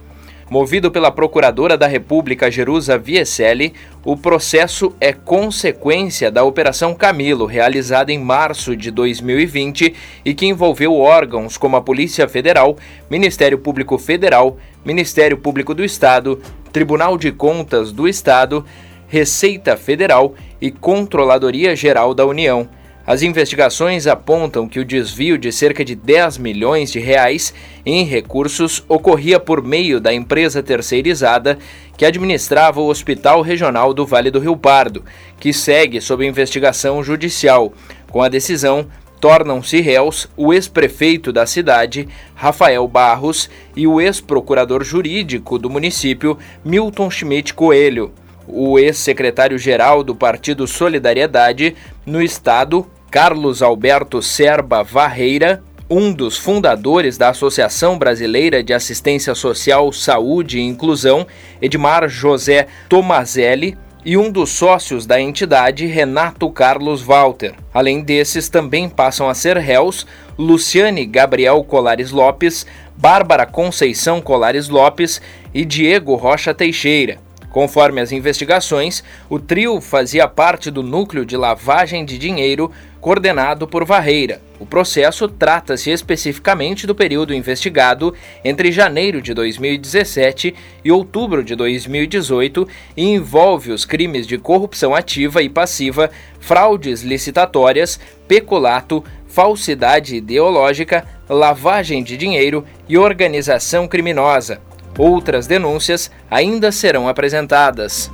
Movido 0.49 0.89
pela 0.89 1.11
Procuradora 1.11 1.77
da 1.77 1.85
República 1.85 2.49
Jerusa 2.49 2.97
Vieselli, 2.97 3.71
o 4.03 4.17
processo 4.17 4.91
é 4.99 5.13
consequência 5.13 6.31
da 6.31 6.43
Operação 6.43 6.95
Camilo, 6.95 7.45
realizada 7.45 8.11
em 8.11 8.17
março 8.17 8.75
de 8.75 8.89
2020 8.89 9.93
e 10.25 10.33
que 10.33 10.47
envolveu 10.47 10.95
órgãos 10.95 11.55
como 11.55 11.75
a 11.75 11.81
Polícia 11.81 12.27
Federal, 12.27 12.75
Ministério 13.11 13.59
Público 13.59 13.99
Federal, 13.99 14.57
Ministério 14.83 15.37
Público 15.37 15.75
do 15.75 15.85
Estado, 15.85 16.41
Tribunal 16.73 17.15
de 17.15 17.31
Contas 17.31 17.91
do 17.91 18.07
Estado, 18.07 18.65
Receita 19.07 19.77
Federal 19.77 20.33
e 20.59 20.71
Controladoria 20.71 21.75
Geral 21.75 22.15
da 22.15 22.25
União. 22.25 22.67
As 23.09 23.23
investigações 23.23 24.05
apontam 24.05 24.67
que 24.67 24.79
o 24.79 24.85
desvio 24.85 25.35
de 25.35 25.51
cerca 25.51 25.83
de 25.83 25.95
10 25.95 26.37
milhões 26.37 26.91
de 26.91 26.99
reais 26.99 27.51
em 27.83 28.05
recursos 28.05 28.85
ocorria 28.87 29.39
por 29.39 29.63
meio 29.63 29.99
da 29.99 30.13
empresa 30.13 30.61
terceirizada 30.61 31.57
que 31.97 32.05
administrava 32.05 32.79
o 32.79 32.87
Hospital 32.87 33.41
Regional 33.41 33.95
do 33.95 34.05
Vale 34.05 34.29
do 34.29 34.37
Rio 34.37 34.55
Pardo, 34.55 35.03
que 35.39 35.51
segue 35.51 35.99
sob 35.99 36.23
investigação 36.23 37.03
judicial. 37.03 37.73
Com 38.11 38.21
a 38.21 38.29
decisão, 38.29 38.85
tornam-se 39.19 39.81
réus 39.81 40.29
o 40.37 40.53
ex-prefeito 40.53 41.33
da 41.33 41.47
cidade, 41.47 42.07
Rafael 42.35 42.87
Barros, 42.87 43.49
e 43.75 43.87
o 43.87 43.99
ex-procurador 43.99 44.83
jurídico 44.83 45.57
do 45.57 45.67
município, 45.67 46.37
Milton 46.63 47.09
Schmidt 47.09 47.55
Coelho. 47.55 48.11
O 48.47 48.77
ex-secretário-geral 48.77 50.03
do 50.03 50.13
Partido 50.13 50.67
Solidariedade 50.67 51.75
no 52.05 52.21
estado, 52.21 52.87
Carlos 53.11 53.63
Alberto 53.63 54.21
Serba 54.21 54.83
Varreira, 54.83 55.63
um 55.89 56.13
dos 56.13 56.37
fundadores 56.37 57.17
da 57.17 57.29
Associação 57.29 57.97
Brasileira 57.97 58.63
de 58.63 58.71
Assistência 58.71 59.33
Social, 59.33 59.91
Saúde 59.91 60.59
e 60.59 60.63
Inclusão, 60.63 61.25
Edmar 61.59 62.07
José 62.07 62.67
Tomazelli, 62.87 63.75
e 64.05 64.15
um 64.15 64.31
dos 64.31 64.51
sócios 64.51 65.05
da 65.05 65.19
entidade, 65.19 65.85
Renato 65.85 66.49
Carlos 66.51 67.01
Walter. 67.01 67.55
Além 67.73 68.01
desses, 68.01 68.47
também 68.47 68.87
passam 68.87 69.27
a 69.27 69.33
ser 69.33 69.57
réus 69.57 70.07
Luciane 70.37 71.05
Gabriel 71.05 71.61
Colares 71.63 72.11
Lopes, 72.11 72.65
Bárbara 72.95 73.45
Conceição 73.45 74.21
Colares 74.21 74.69
Lopes 74.69 75.19
e 75.53 75.65
Diego 75.65 76.15
Rocha 76.15 76.53
Teixeira. 76.53 77.17
Conforme 77.51 77.99
as 77.99 78.11
investigações, 78.11 79.03
o 79.27 79.39
trio 79.39 79.81
fazia 79.81 80.27
parte 80.27 80.69
do 80.69 80.83
núcleo 80.83 81.25
de 81.25 81.35
lavagem 81.35 82.05
de 82.05 82.17
dinheiro 82.17 82.71
coordenado 82.99 83.67
por 83.67 83.85
Varreira. 83.85 84.41
O 84.59 84.65
processo 84.65 85.27
trata-se 85.27 85.89
especificamente 85.89 86.85
do 86.85 86.93
período 86.93 87.33
investigado 87.33 88.13
entre 88.43 88.71
janeiro 88.71 89.21
de 89.21 89.33
2017 89.33 90.53
e 90.83 90.91
outubro 90.91 91.43
de 91.43 91.55
2018 91.55 92.67
e 92.97 93.05
envolve 93.05 93.71
os 93.71 93.85
crimes 93.85 94.27
de 94.27 94.37
corrupção 94.37 94.93
ativa 94.93 95.41
e 95.41 95.47
passiva, 95.47 96.11
fraudes 96.39 97.01
licitatórias, 97.01 97.99
peculato, 98.27 99.03
falsidade 99.27 100.17
ideológica, 100.17 101.05
lavagem 101.29 102.03
de 102.03 102.17
dinheiro 102.17 102.65
e 102.87 102.97
organização 102.97 103.87
criminosa. 103.87 104.59
Outras 104.97 105.47
denúncias 105.47 106.11
ainda 106.29 106.73
serão 106.73 107.07
apresentadas. 107.07 108.11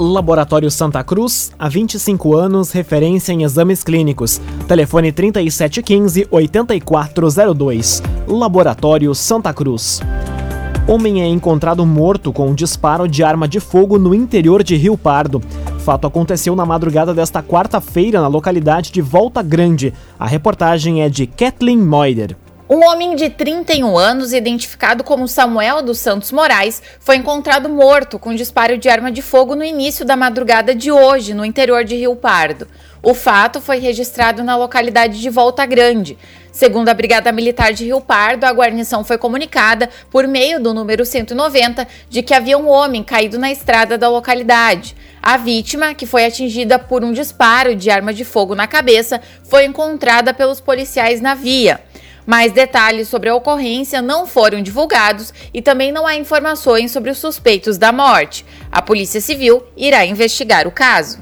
Laboratório 0.00 0.70
Santa 0.70 1.02
Cruz, 1.02 1.50
há 1.58 1.68
25 1.68 2.36
anos, 2.36 2.70
referência 2.70 3.32
em 3.32 3.42
exames 3.42 3.82
clínicos. 3.82 4.40
Telefone 4.68 5.12
3715-8402. 5.12 8.00
Laboratório 8.28 9.12
Santa 9.12 9.52
Cruz. 9.52 10.00
Homem 10.86 11.20
é 11.20 11.26
encontrado 11.26 11.84
morto 11.84 12.32
com 12.32 12.46
um 12.46 12.54
disparo 12.54 13.08
de 13.08 13.24
arma 13.24 13.48
de 13.48 13.58
fogo 13.58 13.98
no 13.98 14.14
interior 14.14 14.62
de 14.62 14.76
Rio 14.76 14.96
Pardo. 14.96 15.42
Fato 15.80 16.06
aconteceu 16.06 16.54
na 16.54 16.64
madrugada 16.64 17.12
desta 17.12 17.42
quarta-feira 17.42 18.20
na 18.20 18.28
localidade 18.28 18.92
de 18.92 19.02
Volta 19.02 19.42
Grande. 19.42 19.92
A 20.16 20.28
reportagem 20.28 21.02
é 21.02 21.08
de 21.08 21.26
Kathleen 21.26 21.78
Moider. 21.78 22.36
Um 22.70 22.84
homem 22.84 23.16
de 23.16 23.30
31 23.30 23.96
anos, 23.96 24.34
identificado 24.34 25.02
como 25.02 25.26
Samuel 25.26 25.80
dos 25.80 25.98
Santos 26.00 26.30
Moraes, 26.30 26.82
foi 27.00 27.16
encontrado 27.16 27.66
morto 27.66 28.18
com 28.18 28.34
disparo 28.34 28.76
de 28.76 28.90
arma 28.90 29.10
de 29.10 29.22
fogo 29.22 29.54
no 29.54 29.64
início 29.64 30.04
da 30.04 30.14
madrugada 30.14 30.74
de 30.74 30.92
hoje, 30.92 31.32
no 31.32 31.46
interior 31.46 31.82
de 31.82 31.96
Rio 31.96 32.14
Pardo. 32.14 32.68
O 33.02 33.14
fato 33.14 33.58
foi 33.58 33.78
registrado 33.78 34.44
na 34.44 34.54
localidade 34.54 35.18
de 35.18 35.30
Volta 35.30 35.64
Grande. 35.64 36.18
Segundo 36.52 36.90
a 36.90 36.94
Brigada 36.94 37.32
Militar 37.32 37.72
de 37.72 37.86
Rio 37.86 38.02
Pardo, 38.02 38.44
a 38.44 38.52
guarnição 38.52 39.02
foi 39.02 39.16
comunicada, 39.16 39.88
por 40.10 40.28
meio 40.28 40.60
do 40.60 40.74
número 40.74 41.06
190, 41.06 41.88
de 42.10 42.22
que 42.22 42.34
havia 42.34 42.58
um 42.58 42.68
homem 42.68 43.02
caído 43.02 43.38
na 43.38 43.50
estrada 43.50 43.96
da 43.96 44.10
localidade. 44.10 44.94
A 45.22 45.38
vítima, 45.38 45.94
que 45.94 46.04
foi 46.04 46.26
atingida 46.26 46.78
por 46.78 47.02
um 47.02 47.12
disparo 47.12 47.74
de 47.74 47.88
arma 47.88 48.12
de 48.12 48.24
fogo 48.24 48.54
na 48.54 48.66
cabeça, 48.66 49.22
foi 49.44 49.64
encontrada 49.64 50.34
pelos 50.34 50.60
policiais 50.60 51.20
na 51.22 51.34
via. 51.34 51.80
Mais 52.28 52.52
detalhes 52.52 53.08
sobre 53.08 53.30
a 53.30 53.34
ocorrência 53.34 54.02
não 54.02 54.26
foram 54.26 54.60
divulgados 54.60 55.32
e 55.54 55.62
também 55.62 55.90
não 55.90 56.06
há 56.06 56.14
informações 56.14 56.90
sobre 56.90 57.10
os 57.10 57.16
suspeitos 57.16 57.78
da 57.78 57.90
morte. 57.90 58.44
A 58.70 58.82
Polícia 58.82 59.18
Civil 59.18 59.62
irá 59.74 60.04
investigar 60.04 60.68
o 60.68 60.70
caso. 60.70 61.20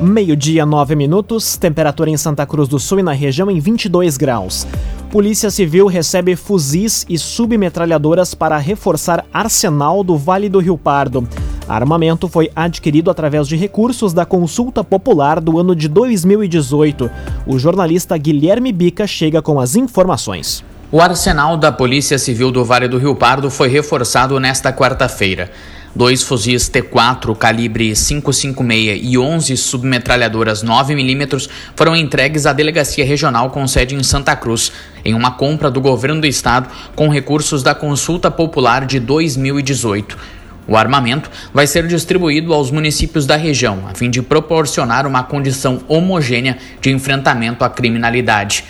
Meio-dia, 0.00 0.64
9 0.64 0.94
minutos, 0.94 1.56
temperatura 1.56 2.08
em 2.08 2.16
Santa 2.16 2.46
Cruz 2.46 2.68
do 2.68 2.78
Sul 2.78 3.00
e 3.00 3.02
na 3.02 3.12
região 3.12 3.50
em 3.50 3.58
22 3.58 4.16
graus. 4.16 4.64
Polícia 5.14 5.48
Civil 5.48 5.86
recebe 5.86 6.34
fuzis 6.34 7.06
e 7.08 7.16
submetralhadoras 7.16 8.34
para 8.34 8.58
reforçar 8.58 9.24
arsenal 9.32 10.02
do 10.02 10.18
Vale 10.18 10.48
do 10.48 10.58
Rio 10.58 10.76
Pardo. 10.76 11.28
Armamento 11.68 12.26
foi 12.26 12.50
adquirido 12.52 13.12
através 13.12 13.46
de 13.46 13.54
recursos 13.54 14.12
da 14.12 14.26
consulta 14.26 14.82
popular 14.82 15.40
do 15.40 15.56
ano 15.56 15.76
de 15.76 15.86
2018. 15.86 17.08
O 17.46 17.60
jornalista 17.60 18.18
Guilherme 18.18 18.72
Bica 18.72 19.06
chega 19.06 19.40
com 19.40 19.60
as 19.60 19.76
informações. 19.76 20.64
O 20.90 21.00
arsenal 21.00 21.56
da 21.56 21.70
Polícia 21.70 22.18
Civil 22.18 22.50
do 22.50 22.64
Vale 22.64 22.88
do 22.88 22.98
Rio 22.98 23.14
Pardo 23.14 23.48
foi 23.52 23.68
reforçado 23.68 24.40
nesta 24.40 24.72
quarta-feira. 24.72 25.48
Dois 25.96 26.24
fuzis 26.24 26.68
T4 26.68 27.36
calibre 27.36 27.94
556 27.94 29.00
e 29.00 29.16
11 29.16 29.56
submetralhadoras 29.56 30.64
9mm 30.64 31.48
foram 31.76 31.94
entregues 31.94 32.46
à 32.46 32.52
Delegacia 32.52 33.04
Regional 33.04 33.50
com 33.50 33.64
sede 33.68 33.94
em 33.94 34.02
Santa 34.02 34.34
Cruz, 34.34 34.72
em 35.04 35.14
uma 35.14 35.30
compra 35.30 35.70
do 35.70 35.80
governo 35.80 36.20
do 36.20 36.26
estado 36.26 36.68
com 36.96 37.08
recursos 37.08 37.62
da 37.62 37.76
Consulta 37.76 38.28
Popular 38.28 38.84
de 38.84 38.98
2018. 38.98 40.18
O 40.66 40.76
armamento 40.76 41.30
vai 41.52 41.66
ser 41.68 41.86
distribuído 41.86 42.52
aos 42.52 42.72
municípios 42.72 43.24
da 43.24 43.36
região, 43.36 43.86
a 43.88 43.94
fim 43.94 44.10
de 44.10 44.20
proporcionar 44.20 45.06
uma 45.06 45.22
condição 45.22 45.80
homogênea 45.86 46.58
de 46.80 46.90
enfrentamento 46.90 47.64
à 47.64 47.70
criminalidade. 47.70 48.64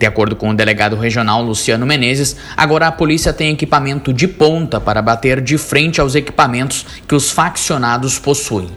De 0.00 0.06
acordo 0.06 0.34
com 0.34 0.48
o 0.48 0.56
delegado 0.56 0.96
regional 0.96 1.42
Luciano 1.42 1.84
Menezes, 1.84 2.34
agora 2.56 2.86
a 2.86 2.92
polícia 2.92 3.34
tem 3.34 3.52
equipamento 3.52 4.14
de 4.14 4.26
ponta 4.26 4.80
para 4.80 5.02
bater 5.02 5.42
de 5.42 5.58
frente 5.58 6.00
aos 6.00 6.14
equipamentos 6.14 6.86
que 7.06 7.14
os 7.14 7.30
faccionados 7.30 8.18
possuem. 8.18 8.70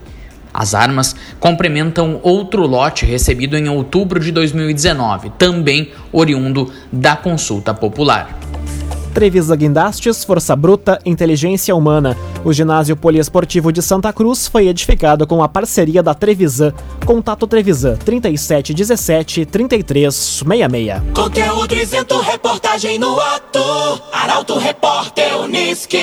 As 0.53 0.75
armas 0.75 1.15
complementam 1.39 2.19
outro 2.21 2.67
lote 2.67 3.05
recebido 3.05 3.55
em 3.55 3.69
outubro 3.69 4.19
de 4.19 4.33
2019, 4.33 5.29
também 5.37 5.93
oriundo 6.11 6.73
da 6.91 7.15
consulta 7.15 7.73
popular. 7.73 8.37
Trevisa 9.13 9.55
Guindastes, 9.55 10.23
Força 10.23 10.55
Bruta, 10.55 10.99
Inteligência 11.05 11.75
Humana. 11.75 12.17
O 12.43 12.51
ginásio 12.51 12.97
poliesportivo 12.97 13.71
de 13.71 13.81
Santa 13.81 14.11
Cruz 14.11 14.47
foi 14.47 14.67
edificado 14.67 15.27
com 15.27 15.43
a 15.43 15.47
parceria 15.47 16.01
da 16.01 16.13
Trevisan. 16.13 16.73
Contato 17.05 17.45
Trevisan 17.45 17.95
3717 17.97 19.45
3366. 19.45 21.13
Conteúdo 21.13 21.75
isento, 21.75 22.19
reportagem 22.19 22.97
no 22.97 23.19
ato. 23.19 23.59
Arauto 24.11 24.57
Repórter 24.57 25.37
Uniski. 25.37 25.97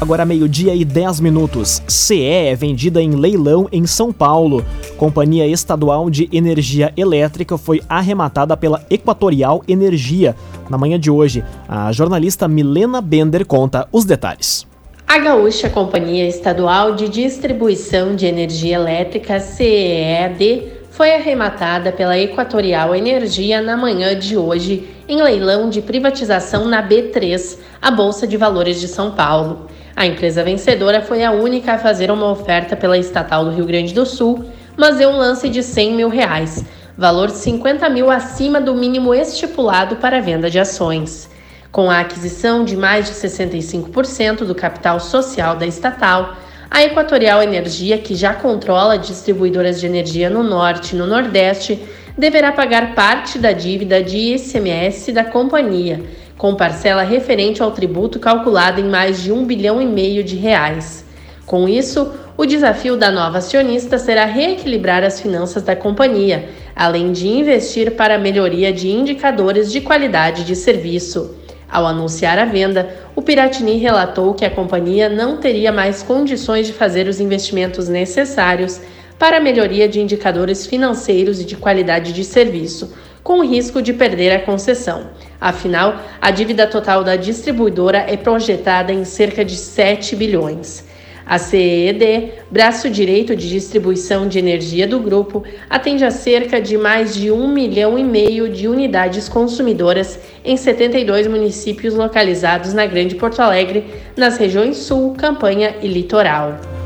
Agora 0.00 0.24
meio-dia 0.24 0.76
e 0.76 0.84
10 0.84 1.18
minutos. 1.18 1.82
CE 1.88 2.22
é 2.22 2.54
vendida 2.54 3.02
em 3.02 3.16
leilão 3.16 3.68
em 3.72 3.84
São 3.84 4.12
Paulo. 4.12 4.64
Companhia 4.96 5.44
Estadual 5.44 6.08
de 6.08 6.28
Energia 6.32 6.92
Elétrica 6.96 7.58
foi 7.58 7.82
arrematada 7.88 8.56
pela 8.56 8.80
Equatorial 8.88 9.60
Energia. 9.66 10.36
Na 10.70 10.78
manhã 10.78 11.00
de 11.00 11.10
hoje, 11.10 11.42
a 11.68 11.90
jornalista 11.90 12.46
Milena 12.46 13.00
Bender 13.00 13.44
conta 13.44 13.88
os 13.90 14.04
detalhes. 14.04 14.64
A 15.04 15.18
Gaúcha 15.18 15.68
Companhia 15.68 16.28
Estadual 16.28 16.94
de 16.94 17.08
Distribuição 17.08 18.14
de 18.14 18.24
Energia 18.24 18.76
Elétrica, 18.76 19.40
CEED, 19.40 20.78
foi 20.92 21.12
arrematada 21.12 21.90
pela 21.90 22.16
Equatorial 22.16 22.94
Energia 22.94 23.60
na 23.60 23.76
manhã 23.76 24.16
de 24.16 24.36
hoje 24.36 24.88
em 25.08 25.20
leilão 25.20 25.68
de 25.68 25.82
privatização 25.82 26.66
na 26.66 26.86
B3, 26.86 27.58
a 27.82 27.90
Bolsa 27.90 28.28
de 28.28 28.36
Valores 28.36 28.80
de 28.80 28.86
São 28.86 29.10
Paulo. 29.10 29.66
A 29.98 30.06
empresa 30.06 30.44
vencedora 30.44 31.02
foi 31.02 31.24
a 31.24 31.32
única 31.32 31.72
a 31.72 31.78
fazer 31.78 32.08
uma 32.08 32.30
oferta 32.30 32.76
pela 32.76 32.96
estatal 32.96 33.44
do 33.44 33.50
Rio 33.50 33.66
Grande 33.66 33.92
do 33.92 34.06
Sul, 34.06 34.44
mas 34.76 34.96
deu 34.96 35.10
um 35.10 35.16
lance 35.16 35.48
de 35.48 35.60
100 35.60 35.92
mil 35.92 36.08
reais, 36.08 36.64
valor 36.96 37.30
50 37.30 37.88
mil 37.88 38.08
acima 38.08 38.60
do 38.60 38.76
mínimo 38.76 39.12
estipulado 39.12 39.96
para 39.96 40.18
a 40.18 40.20
venda 40.20 40.48
de 40.48 40.56
ações. 40.56 41.28
Com 41.72 41.90
a 41.90 41.98
aquisição 41.98 42.64
de 42.64 42.76
mais 42.76 43.06
de 43.06 43.12
65% 43.12 44.44
do 44.44 44.54
capital 44.54 45.00
social 45.00 45.56
da 45.56 45.66
estatal, 45.66 46.36
a 46.70 46.84
Equatorial 46.84 47.42
Energia, 47.42 47.98
que 47.98 48.14
já 48.14 48.32
controla 48.32 48.96
distribuidoras 48.96 49.80
de 49.80 49.86
energia 49.86 50.30
no 50.30 50.44
Norte 50.44 50.94
e 50.94 50.96
no 50.96 51.08
Nordeste, 51.08 51.76
deverá 52.16 52.52
pagar 52.52 52.94
parte 52.94 53.36
da 53.36 53.50
dívida 53.50 54.00
de 54.00 54.36
ICMS 54.36 55.10
da 55.10 55.24
companhia 55.24 56.04
com 56.38 56.54
parcela 56.54 57.02
referente 57.02 57.60
ao 57.60 57.72
tributo 57.72 58.20
calculada 58.20 58.80
em 58.80 58.88
mais 58.88 59.20
de 59.20 59.32
um 59.32 59.44
bilhão 59.44 59.82
e 59.82 59.86
meio 59.86 60.22
de 60.22 60.36
reais. 60.36 61.04
Com 61.44 61.68
isso, 61.68 62.12
o 62.36 62.46
desafio 62.46 62.96
da 62.96 63.10
nova 63.10 63.38
acionista 63.38 63.98
será 63.98 64.24
reequilibrar 64.24 65.02
as 65.02 65.20
finanças 65.20 65.64
da 65.64 65.74
companhia, 65.74 66.48
além 66.76 67.10
de 67.10 67.26
investir 67.26 67.96
para 67.96 68.14
a 68.14 68.18
melhoria 68.18 68.72
de 68.72 68.88
indicadores 68.88 69.72
de 69.72 69.80
qualidade 69.80 70.44
de 70.44 70.54
serviço. 70.54 71.34
Ao 71.68 71.84
anunciar 71.84 72.38
a 72.38 72.44
venda, 72.44 72.88
o 73.16 73.20
Piratini 73.20 73.76
relatou 73.76 74.32
que 74.32 74.44
a 74.44 74.50
companhia 74.50 75.08
não 75.08 75.38
teria 75.38 75.72
mais 75.72 76.02
condições 76.02 76.66
de 76.66 76.72
fazer 76.72 77.08
os 77.08 77.18
investimentos 77.18 77.88
necessários 77.88 78.80
para 79.18 79.38
a 79.38 79.40
melhoria 79.40 79.88
de 79.88 80.00
indicadores 80.00 80.66
financeiros 80.66 81.40
e 81.40 81.44
de 81.44 81.56
qualidade 81.56 82.12
de 82.12 82.22
serviço, 82.22 82.94
com 83.28 83.44
risco 83.44 83.82
de 83.82 83.92
perder 83.92 84.30
a 84.30 84.40
concessão. 84.40 85.08
Afinal, 85.38 86.00
a 86.18 86.30
dívida 86.30 86.66
total 86.66 87.04
da 87.04 87.14
distribuidora 87.14 87.98
é 88.08 88.16
projetada 88.16 88.90
em 88.90 89.04
cerca 89.04 89.44
de 89.44 89.54
7 89.54 90.16
bilhões. 90.16 90.86
A 91.26 91.36
CED, 91.36 92.32
braço 92.50 92.88
direito 92.88 93.36
de 93.36 93.46
distribuição 93.50 94.26
de 94.26 94.38
energia 94.38 94.86
do 94.86 94.98
grupo, 94.98 95.44
atende 95.68 96.06
a 96.06 96.10
cerca 96.10 96.58
de 96.58 96.78
mais 96.78 97.14
de 97.14 97.30
um 97.30 97.46
milhão 97.46 97.98
e 97.98 98.02
meio 98.02 98.48
de 98.48 98.66
unidades 98.66 99.28
consumidoras 99.28 100.18
em 100.42 100.56
72 100.56 101.26
municípios 101.26 101.92
localizados 101.92 102.72
na 102.72 102.86
Grande 102.86 103.14
Porto 103.14 103.40
Alegre, 103.40 103.84
nas 104.16 104.38
regiões 104.38 104.78
Sul, 104.78 105.12
Campanha 105.18 105.76
e 105.82 105.86
Litoral. 105.86 106.77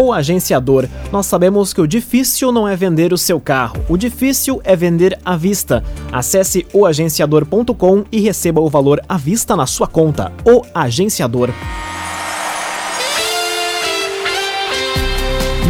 O 0.00 0.12
agenciador. 0.12 0.86
Nós 1.10 1.26
sabemos 1.26 1.72
que 1.72 1.80
o 1.80 1.86
difícil 1.86 2.52
não 2.52 2.68
é 2.68 2.76
vender 2.76 3.12
o 3.12 3.18
seu 3.18 3.40
carro, 3.40 3.84
o 3.88 3.96
difícil 3.96 4.60
é 4.62 4.76
vender 4.76 5.18
à 5.24 5.36
vista. 5.36 5.82
Acesse 6.12 6.64
oagenciador.com 6.72 8.04
e 8.12 8.20
receba 8.20 8.60
o 8.60 8.68
valor 8.68 9.00
à 9.08 9.16
vista 9.16 9.56
na 9.56 9.66
sua 9.66 9.88
conta. 9.88 10.30
O 10.44 10.62
Agenciador. 10.72 11.50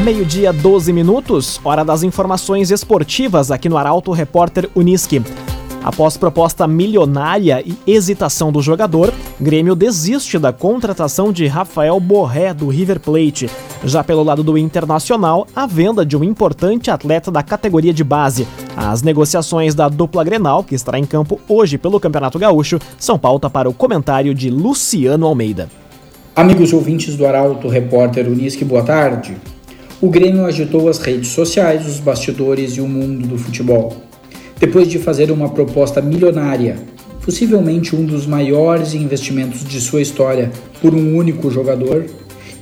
Meio-dia, 0.05 0.53
12 0.53 0.93
minutos, 0.93 1.59
hora 1.65 1.83
das 1.83 2.03
informações 2.03 2.71
esportivas 2.71 3.51
aqui 3.51 3.69
no 3.69 3.79
Arauto 3.79 4.13
Repórter 4.13 4.69
Uniski. 4.75 5.23
Após 5.89 6.19
proposta 6.19 6.69
milionária 6.69 7.65
e 7.65 7.75
hesitação 7.91 8.53
do 8.53 8.61
jogador, 8.61 9.11
Grêmio 9.41 9.75
desiste 9.75 10.39
da 10.39 10.53
contratação 10.53 11.33
de 11.33 11.47
Rafael 11.47 11.99
Borré 11.99 12.53
do 12.53 12.69
River 12.69 13.01
Plate. 13.01 13.49
Já 13.83 14.05
pelo 14.05 14.23
lado 14.23 14.43
do 14.43 14.59
Internacional, 14.59 15.47
a 15.57 15.67
venda 15.67 16.05
de 16.05 16.15
um 16.15 16.23
importante 16.23 16.91
atleta 16.91 17.31
da 17.31 17.43
categoria 17.43 17.95
de 17.95 18.05
base. 18.05 18.47
As 18.77 19.01
negociações 19.01 19.75
da 19.75 19.89
dupla 19.89 20.23
Grenal, 20.23 20.63
que 20.63 20.75
estará 20.75 20.99
em 20.99 21.07
campo 21.07 21.41
hoje 21.49 21.79
pelo 21.79 21.99
Campeonato 21.99 22.39
Gaúcho, 22.39 22.79
são 22.99 23.19
pauta 23.19 23.49
para 23.49 23.67
o 23.67 23.73
comentário 23.73 24.35
de 24.35 24.51
Luciano 24.51 25.25
Almeida. 25.25 25.71
Amigos 26.37 26.75
ouvintes 26.75 27.17
do 27.17 27.27
Arauto, 27.27 27.67
repórter 27.67 28.29
Unisque, 28.29 28.63
boa 28.63 28.83
tarde. 28.83 29.39
O 30.03 30.11
Grêmio 30.11 30.45
agitou 30.45 30.87
as 30.87 30.99
redes 30.99 31.29
sociais, 31.29 31.89
os 31.89 31.99
bastidores 31.99 32.73
e 32.73 32.83
o 32.83 32.87
mundo 32.87 33.27
do 33.27 33.39
futebol 33.39 34.07
depois 34.59 34.89
de 34.89 34.99
fazer 34.99 35.31
uma 35.31 35.49
proposta 35.49 36.01
milionária, 36.01 36.77
possivelmente 37.25 37.95
um 37.95 38.05
dos 38.05 38.27
maiores 38.27 38.95
investimentos 38.95 39.65
de 39.65 39.81
sua 39.81 40.01
história 40.01 40.51
por 40.81 40.95
um 40.95 41.17
único 41.17 41.51
jogador, 41.51 42.07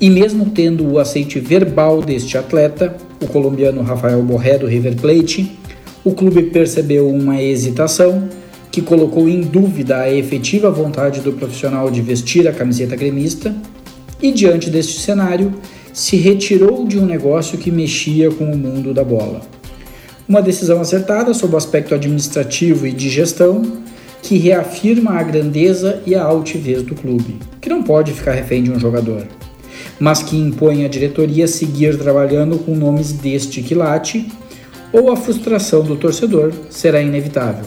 e 0.01 0.11
mesmo 0.11 0.51
tendo 0.51 0.87
o 0.87 0.99
aceite 0.99 1.41
verbal 1.41 2.03
deste 2.03 2.37
atleta, 2.37 2.97
o 3.23 3.27
colombiano 3.27 3.83
Rafael 3.83 4.23
Borré 4.23 4.59
do 4.59 4.67
River 4.67 4.97
Plate, 4.97 5.59
o 6.05 6.13
clube 6.13 6.45
percebeu 6.45 7.09
uma 7.09 7.41
hesitação 7.41 8.29
que 8.71 8.83
colocou 8.83 9.27
em 9.27 9.41
dúvida 9.41 10.01
a 10.01 10.13
efetiva 10.13 10.71
vontade 10.71 11.21
do 11.21 11.33
profissional 11.33 11.91
de 11.91 12.03
vestir 12.03 12.47
a 12.47 12.53
camiseta 12.53 12.95
gremista 12.95 13.55
e, 14.21 14.31
diante 14.33 14.69
deste 14.69 15.01
cenário, 15.01 15.55
se 15.95 16.17
retirou 16.17 16.87
de 16.87 16.99
um 16.99 17.07
negócio 17.07 17.57
que 17.57 17.71
mexia 17.71 18.31
com 18.31 18.45
o 18.45 18.57
mundo 18.57 18.93
da 18.93 19.03
bola. 19.03 19.41
Uma 20.29 20.43
decisão 20.43 20.81
acertada 20.81 21.33
sob 21.33 21.55
o 21.55 21.57
aspecto 21.57 21.95
administrativo 21.95 22.85
e 22.85 22.91
de 22.91 23.09
gestão 23.09 23.63
que 24.21 24.37
reafirma 24.37 25.13
a 25.13 25.23
grandeza 25.23 26.03
e 26.05 26.17
a 26.17 26.25
altivez 26.25 26.83
do 26.83 26.97
clube, 26.97 27.39
que 27.61 27.69
não 27.69 27.81
pode 27.81 28.13
ficar 28.13 28.33
refém 28.33 28.61
de 28.61 28.73
um 28.73 28.79
jogador, 28.79 29.25
mas 30.01 30.25
que 30.25 30.37
impõe 30.37 30.85
à 30.85 30.89
diretoria 30.89 31.47
seguir 31.47 31.97
trabalhando 31.97 32.59
com 32.59 32.75
nomes 32.75 33.13
deste 33.13 33.63
quilate, 33.63 34.27
ou 34.93 35.13
a 35.13 35.17
frustração 35.17 35.85
do 35.85 35.95
torcedor 35.95 36.53
será 36.71 37.01
inevitável. 37.01 37.67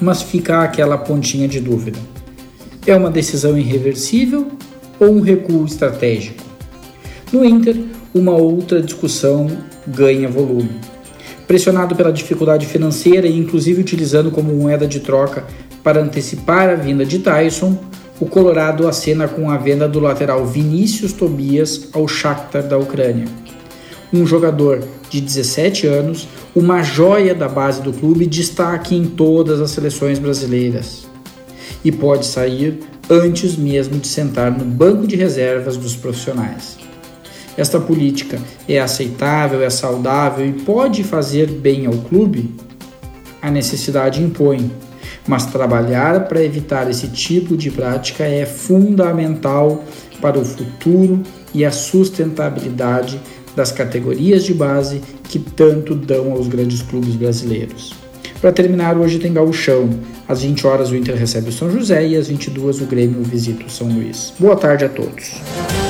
Mas 0.00 0.22
fica 0.22 0.62
aquela 0.62 0.96
pontinha 0.96 1.46
de 1.46 1.60
dúvida. 1.60 1.98
É 2.86 2.96
uma 2.96 3.10
decisão 3.10 3.58
irreversível 3.58 4.48
ou 4.98 5.10
um 5.10 5.20
recuo 5.20 5.66
estratégico? 5.66 6.42
No 7.30 7.44
Inter, 7.44 7.76
uma 8.14 8.32
outra 8.32 8.80
discussão 8.80 9.50
ganha 9.86 10.30
volume 10.30 10.70
pressionado 11.48 11.96
pela 11.96 12.12
dificuldade 12.12 12.66
financeira 12.66 13.26
e 13.26 13.38
inclusive 13.38 13.80
utilizando 13.80 14.30
como 14.30 14.54
moeda 14.54 14.86
de 14.86 15.00
troca 15.00 15.46
para 15.82 16.02
antecipar 16.02 16.68
a 16.68 16.74
vinda 16.74 17.06
de 17.06 17.20
Tyson, 17.20 17.78
o 18.20 18.26
Colorado 18.26 18.86
acena 18.86 19.26
com 19.26 19.50
a 19.50 19.56
venda 19.56 19.88
do 19.88 19.98
lateral 19.98 20.44
Vinícius 20.44 21.14
Tobias 21.14 21.88
ao 21.94 22.06
Shakhtar 22.06 22.64
da 22.64 22.76
Ucrânia. 22.76 23.24
Um 24.12 24.26
jogador 24.26 24.84
de 25.08 25.22
17 25.22 25.86
anos, 25.86 26.28
uma 26.54 26.82
joia 26.82 27.34
da 27.34 27.48
base 27.48 27.80
do 27.80 27.94
clube, 27.94 28.26
destaque 28.26 28.94
em 28.94 29.06
todas 29.06 29.60
as 29.60 29.70
seleções 29.70 30.18
brasileiras. 30.18 31.06
E 31.82 31.90
pode 31.90 32.26
sair 32.26 32.80
antes 33.08 33.56
mesmo 33.56 33.98
de 33.98 34.06
sentar 34.06 34.50
no 34.50 34.64
banco 34.64 35.06
de 35.06 35.16
reservas 35.16 35.78
dos 35.78 35.96
profissionais. 35.96 36.87
Esta 37.58 37.80
política 37.80 38.38
é 38.68 38.78
aceitável, 38.78 39.60
é 39.64 39.68
saudável 39.68 40.46
e 40.46 40.52
pode 40.52 41.02
fazer 41.02 41.48
bem 41.48 41.86
ao 41.86 41.92
clube? 41.92 42.54
A 43.42 43.50
necessidade 43.50 44.22
impõe, 44.22 44.70
mas 45.26 45.46
trabalhar 45.46 46.28
para 46.28 46.40
evitar 46.40 46.88
esse 46.88 47.08
tipo 47.08 47.56
de 47.56 47.68
prática 47.68 48.22
é 48.22 48.46
fundamental 48.46 49.82
para 50.20 50.38
o 50.38 50.44
futuro 50.44 51.20
e 51.52 51.64
a 51.64 51.72
sustentabilidade 51.72 53.20
das 53.56 53.72
categorias 53.72 54.44
de 54.44 54.54
base 54.54 55.00
que 55.24 55.40
tanto 55.40 55.96
dão 55.96 56.30
aos 56.30 56.46
grandes 56.46 56.80
clubes 56.80 57.16
brasileiros. 57.16 58.07
Para 58.40 58.52
terminar, 58.52 58.96
hoje 58.96 59.18
tem 59.18 59.32
gauchão. 59.32 59.90
Às 60.28 60.42
20 60.42 60.66
horas 60.66 60.90
o 60.90 60.96
Inter 60.96 61.16
recebe 61.16 61.48
o 61.48 61.52
São 61.52 61.70
José 61.70 62.06
e 62.06 62.16
às 62.16 62.28
22 62.28 62.80
o 62.80 62.86
Grêmio 62.86 63.22
visita 63.22 63.64
o 63.64 63.70
São 63.70 63.88
Luís. 63.88 64.32
Boa 64.38 64.54
tarde 64.54 64.84
a 64.84 64.88
todos. 64.88 65.32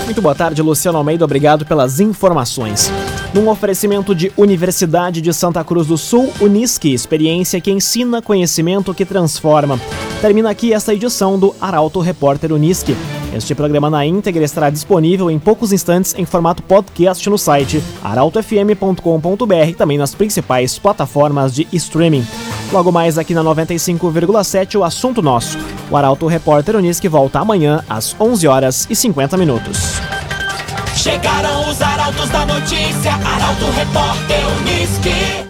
Muito 0.07 0.23
boa 0.23 0.35
tarde, 0.35 0.63
Luciano 0.63 0.97
Almeida. 0.97 1.25
Obrigado 1.25 1.67
pelas 1.67 2.01
informações. 2.01 2.91
Num 3.35 3.49
oferecimento 3.49 4.15
de 4.15 4.33
Universidade 4.37 5.21
de 5.21 5.35
Santa 5.35 5.63
Cruz 5.63 5.87
do 5.89 5.99
Sul, 5.99 6.33
Unisque, 6.41 6.95
experiência 6.95 7.61
que 7.61 7.71
ensina, 7.71 8.23
conhecimento 8.23 8.95
que 8.95 9.05
transforma. 9.05 9.79
Termina 10.23 10.49
aqui 10.49 10.73
esta 10.73 10.95
edição 10.95 11.39
do 11.39 11.55
Arauto 11.61 12.01
Repórter 12.01 12.53
Unisque. 12.53 12.97
Este 13.39 13.55
programa 13.55 13.89
na 13.89 14.05
íntegra 14.05 14.45
estará 14.45 14.69
disponível 14.69 15.31
em 15.31 15.39
poucos 15.39 15.73
instantes 15.73 16.13
em 16.19 16.25
formato 16.25 16.61
podcast 16.61 17.31
no 17.31 17.39
site 17.39 17.81
arautofm.com.br 18.03 19.69
e 19.69 19.75
também 19.75 19.97
nas 19.97 20.13
principais 20.13 20.77
plataformas 20.77 21.55
de 21.55 21.69
streaming. 21.73 22.27
Logo 22.73 22.91
mais 22.91 23.17
aqui 23.17 23.35
na 23.35 23.45
95,7 23.45 24.77
o 24.77 24.83
assunto 24.83 25.23
nosso. 25.23 25.57
O 25.89 25.97
Arauto 25.97 26.27
Repórter 26.27 26.75
Unisque 26.75 27.07
volta 27.07 27.39
amanhã 27.39 27.85
às 27.89 28.15
11 28.21 28.49
horas 28.49 28.87
e 28.91 28.97
50 28.97 29.37
minutos. 29.37 29.79
Chegaram 30.97 31.71
os 31.71 31.81
arautos 31.81 32.29
da 32.31 32.45
notícia, 32.45 33.13
Arauto 33.13 33.71
Repórter 33.71 34.41
Unisque. 34.59 35.48